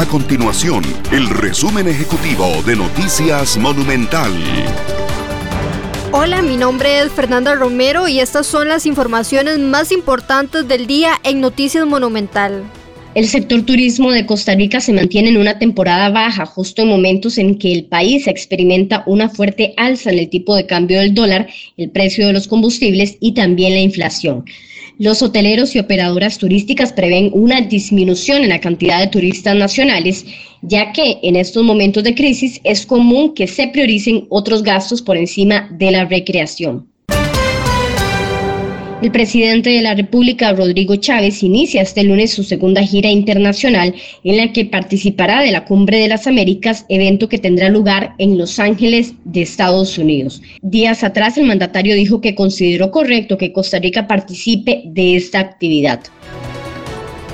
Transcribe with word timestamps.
A 0.00 0.06
continuación, 0.06 0.82
el 1.12 1.28
resumen 1.28 1.86
ejecutivo 1.86 2.46
de 2.64 2.74
Noticias 2.74 3.58
Monumental. 3.58 4.32
Hola, 6.10 6.40
mi 6.40 6.56
nombre 6.56 7.00
es 7.00 7.12
Fernanda 7.12 7.54
Romero 7.54 8.08
y 8.08 8.18
estas 8.18 8.46
son 8.46 8.68
las 8.68 8.86
informaciones 8.86 9.58
más 9.58 9.92
importantes 9.92 10.66
del 10.66 10.86
día 10.86 11.20
en 11.22 11.42
Noticias 11.42 11.86
Monumental. 11.86 12.64
El 13.14 13.28
sector 13.28 13.60
turismo 13.60 14.10
de 14.10 14.24
Costa 14.24 14.54
Rica 14.54 14.80
se 14.80 14.94
mantiene 14.94 15.28
en 15.28 15.36
una 15.36 15.58
temporada 15.58 16.08
baja, 16.08 16.46
justo 16.46 16.80
en 16.80 16.88
momentos 16.88 17.36
en 17.36 17.58
que 17.58 17.70
el 17.70 17.84
país 17.84 18.26
experimenta 18.26 19.04
una 19.04 19.28
fuerte 19.28 19.74
alza 19.76 20.10
en 20.10 20.20
el 20.20 20.30
tipo 20.30 20.56
de 20.56 20.64
cambio 20.64 21.00
del 21.00 21.12
dólar, 21.12 21.46
el 21.76 21.90
precio 21.90 22.26
de 22.26 22.32
los 22.32 22.48
combustibles 22.48 23.18
y 23.20 23.34
también 23.34 23.74
la 23.74 23.80
inflación. 23.80 24.46
Los 25.00 25.22
hoteleros 25.22 25.74
y 25.74 25.78
operadoras 25.78 26.36
turísticas 26.36 26.92
prevén 26.92 27.30
una 27.32 27.62
disminución 27.62 28.42
en 28.42 28.50
la 28.50 28.60
cantidad 28.60 29.00
de 29.00 29.06
turistas 29.06 29.56
nacionales, 29.56 30.26
ya 30.60 30.92
que 30.92 31.16
en 31.22 31.36
estos 31.36 31.62
momentos 31.62 32.04
de 32.04 32.14
crisis 32.14 32.60
es 32.64 32.84
común 32.84 33.32
que 33.32 33.46
se 33.46 33.68
prioricen 33.68 34.26
otros 34.28 34.62
gastos 34.62 35.00
por 35.00 35.16
encima 35.16 35.70
de 35.72 35.90
la 35.90 36.04
recreación. 36.04 36.89
El 39.02 39.12
presidente 39.12 39.70
de 39.70 39.80
la 39.80 39.94
República, 39.94 40.52
Rodrigo 40.52 40.94
Chávez, 40.96 41.42
inicia 41.42 41.80
este 41.80 42.04
lunes 42.04 42.34
su 42.34 42.44
segunda 42.44 42.82
gira 42.82 43.08
internacional 43.08 43.94
en 44.24 44.36
la 44.36 44.52
que 44.52 44.66
participará 44.66 45.40
de 45.40 45.52
la 45.52 45.64
Cumbre 45.64 45.96
de 45.96 46.08
las 46.08 46.26
Américas, 46.26 46.84
evento 46.90 47.26
que 47.26 47.38
tendrá 47.38 47.70
lugar 47.70 48.14
en 48.18 48.36
Los 48.36 48.58
Ángeles 48.58 49.14
de 49.24 49.40
Estados 49.40 49.96
Unidos. 49.96 50.42
Días 50.60 51.02
atrás, 51.02 51.38
el 51.38 51.46
mandatario 51.46 51.94
dijo 51.94 52.20
que 52.20 52.34
consideró 52.34 52.90
correcto 52.90 53.38
que 53.38 53.54
Costa 53.54 53.78
Rica 53.78 54.06
participe 54.06 54.82
de 54.84 55.16
esta 55.16 55.40
actividad. 55.40 56.00